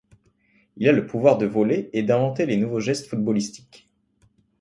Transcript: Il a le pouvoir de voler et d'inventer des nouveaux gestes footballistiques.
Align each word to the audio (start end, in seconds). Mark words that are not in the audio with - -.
Il 0.77 0.89
a 0.89 0.93
le 0.93 1.05
pouvoir 1.05 1.37
de 1.37 1.45
voler 1.45 1.91
et 1.93 2.01
d'inventer 2.01 2.47
des 2.47 2.57
nouveaux 2.57 2.79
gestes 2.79 3.05
footballistiques. 3.07 3.87